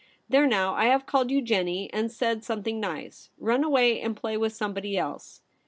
There 0.27 0.47
now, 0.47 0.73
I 0.73 0.85
have 0.85 1.05
called 1.05 1.29
you 1.29 1.43
''Jennie," 1.43 1.87
and 1.93 2.11
said 2.11 2.43
something 2.43 2.79
nice; 2.79 3.29
run 3.37 3.63
away 3.63 4.01
and 4.01 4.17
play 4.17 4.35
with 4.35 4.51
somebody 4.51 4.97
else.' 4.97 5.41